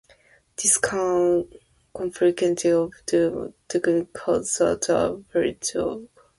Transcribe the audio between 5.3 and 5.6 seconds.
on machine